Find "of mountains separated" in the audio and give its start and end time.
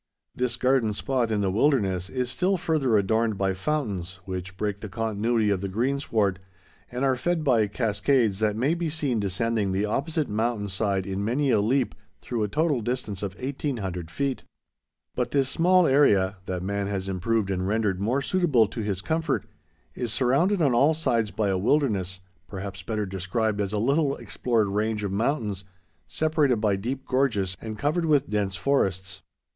25.03-26.59